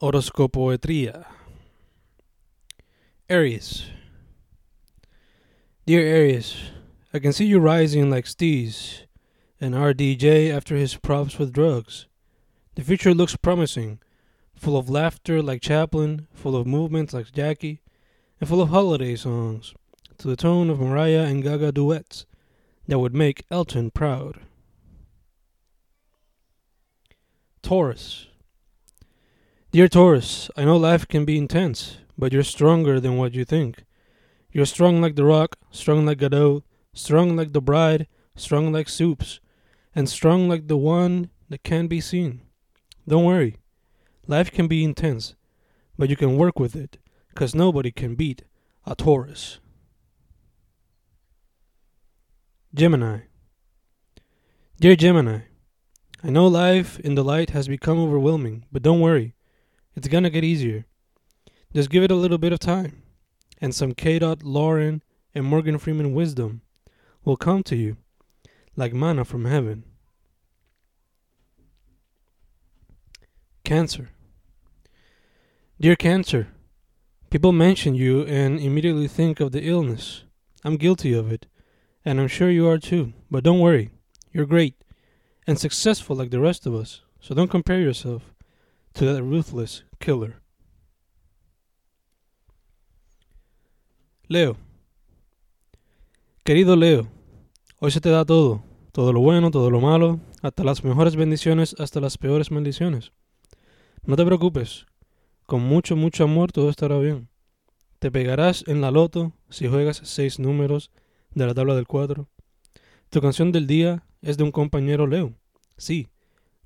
[0.00, 1.24] Horoscopoetría.
[3.28, 3.86] Aries.
[5.86, 6.56] Dear Aries,
[7.12, 9.06] I can see you rising like Steez
[9.60, 12.06] and RDJ after his props with drugs.
[12.76, 13.98] The future looks promising,
[14.54, 17.80] full of laughter like Chaplin, full of movements like Jackie,
[18.40, 19.74] and full of holiday songs
[20.18, 22.24] to the tone of Mariah and Gaga duets
[22.86, 24.38] that would make Elton proud.
[27.62, 28.28] Taurus.
[29.70, 33.84] Dear Taurus, I know life can be intense, but you're stronger than what you think.
[34.50, 36.62] You're strong like the rock, strong like Gadot,
[36.94, 39.40] strong like the bride, strong like Supes,
[39.94, 42.40] and strong like the one that can't be seen.
[43.06, 43.58] Don't worry.
[44.26, 45.34] Life can be intense,
[45.98, 46.96] but you can work with it,
[47.28, 48.44] because nobody can beat
[48.86, 49.60] a Taurus.
[52.72, 53.18] Gemini.
[54.80, 55.40] Dear Gemini,
[56.24, 59.34] I know life in the light has become overwhelming, but don't worry.
[59.94, 60.86] It's gonna get easier.
[61.74, 63.02] Just give it a little bit of time,
[63.60, 64.18] and some K.
[64.18, 65.02] Lauren
[65.34, 66.62] and Morgan Freeman wisdom
[67.24, 67.96] will come to you
[68.76, 69.84] like manna from heaven.
[73.64, 74.10] Cancer.
[75.80, 76.48] Dear Cancer,
[77.30, 80.24] people mention you and immediately think of the illness.
[80.64, 81.46] I'm guilty of it,
[82.04, 83.90] and I'm sure you are too, but don't worry.
[84.32, 84.74] You're great
[85.46, 88.32] and successful like the rest of us, so don't compare yourself
[88.94, 90.40] to that ruthless killer.
[94.26, 94.56] Leo.
[96.44, 97.08] Querido Leo,
[97.78, 101.74] hoy se te da todo, todo lo bueno, todo lo malo, hasta las mejores bendiciones,
[101.78, 103.12] hasta las peores maldiciones.
[104.04, 104.86] No te preocupes,
[105.44, 107.28] con mucho, mucho amor todo estará bien.
[107.98, 110.90] Te pegarás en la loto si juegas seis números
[111.34, 112.28] de la tabla del cuadro.
[113.10, 115.34] Tu canción del día es de un compañero Leo.
[115.76, 116.08] Sí,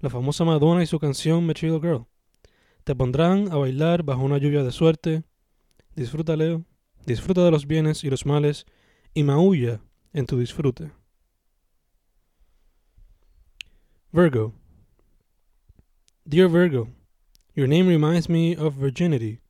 [0.00, 2.06] la famosa Madonna y su canción Material Girl.
[2.84, 5.22] Te pondrán a bailar bajo una lluvia de suerte.
[5.94, 6.64] Disfruta, Leo.
[7.06, 8.66] Disfruta de los bienes y los males
[9.14, 9.80] y maulla
[10.12, 10.90] en tu disfrute.
[14.12, 14.52] Virgo.
[16.28, 16.88] Dear Virgo,
[17.54, 19.40] your name reminds me of virginity.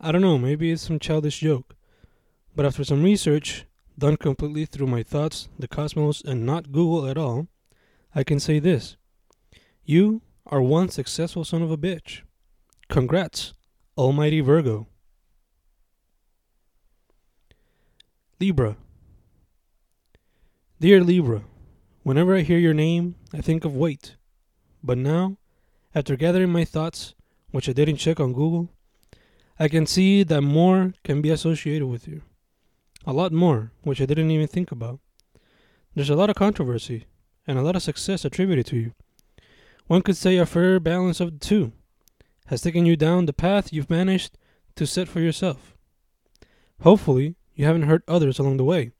[0.00, 1.74] I don't know, maybe it's some childish joke.
[2.54, 3.66] But after some research,
[3.98, 7.48] done completely through my thoughts, the cosmos, and not Google at all,
[8.14, 8.96] I can say this.
[9.84, 12.22] You are one successful son of a bitch.
[12.94, 13.54] Congrats,
[13.98, 14.86] Almighty Virgo.
[18.38, 18.76] Libra.
[20.78, 21.42] Dear Libra,
[22.04, 24.14] whenever I hear your name, I think of weight.
[24.80, 25.38] But now,
[25.92, 27.16] after gathering my thoughts,
[27.50, 28.68] which I didn't check on Google,
[29.58, 32.22] I can see that more can be associated with you.
[33.04, 35.00] A lot more, which I didn't even think about.
[35.96, 37.08] There's a lot of controversy
[37.44, 38.92] and a lot of success attributed to you.
[39.88, 41.72] One could say a fair balance of the two
[42.46, 44.36] has taken you down the path you've managed
[44.76, 45.76] to set for yourself.
[46.82, 48.90] Hopefully, you haven't hurt others along the way,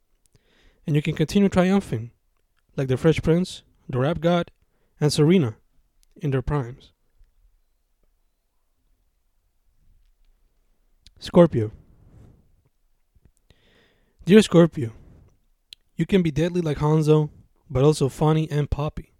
[0.87, 2.11] and you can continue triumphing,
[2.75, 4.51] like the Fresh Prince, the Rap God,
[4.99, 5.57] and Serena
[6.15, 6.91] in their primes.
[11.19, 11.71] Scorpio.
[14.25, 14.91] Dear Scorpio,
[15.95, 17.29] you can be deadly like Hanzo,
[17.69, 19.13] but also funny and poppy.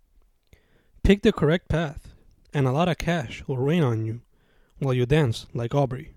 [1.03, 2.14] Pick the correct path,
[2.55, 4.21] and a lot of cash will rain on you
[4.79, 6.13] while you dance like Aubrey.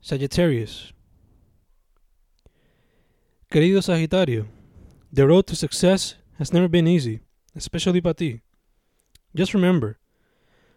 [0.00, 0.94] Sagittarius.
[3.50, 4.46] Querido Sagitario,
[5.12, 7.20] the road to success has never been easy,
[7.54, 8.40] especially para ti.
[9.36, 9.98] Just remember,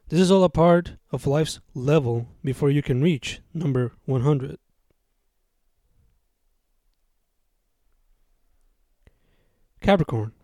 [0.09, 4.57] this is all a part of life's level before you can reach number 100.
[9.79, 10.34] Capricorn.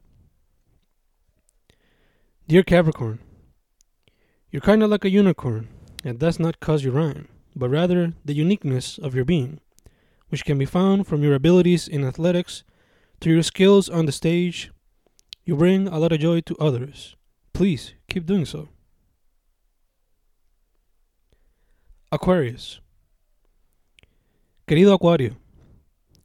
[2.52, 3.20] Dear Capricorn,
[4.52, 5.70] you're kind of like a unicorn,
[6.04, 9.62] and that's not cause you rhyme, but rather the uniqueness of your being,
[10.28, 12.66] which can be found from your abilities in athletics
[13.22, 14.70] to your skills on the stage.
[15.46, 17.16] You bring a lot of joy to others.
[17.54, 18.68] Please keep doing so.
[22.12, 22.82] Aquarius.
[24.68, 25.38] Querido Acuario,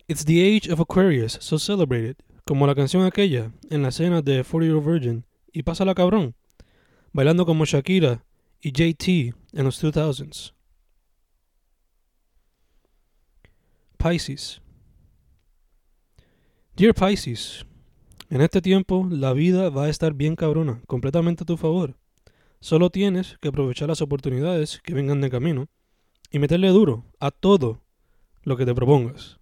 [0.08, 4.20] it's the age of Aquarius, so celebrate it, como la canción aquella en la cena
[4.20, 5.22] de 40 Year Virgin,
[5.56, 6.34] y pásala cabrón,
[7.14, 8.26] bailando como Shakira
[8.60, 10.52] y JT en los 2000s.
[13.96, 14.60] Pisces.
[16.76, 17.64] Dear Pisces,
[18.28, 21.96] en este tiempo la vida va a estar bien cabrona, completamente a tu favor.
[22.60, 25.68] Solo tienes que aprovechar las oportunidades que vengan de camino
[26.30, 27.80] y meterle duro a todo
[28.42, 29.40] lo que te propongas.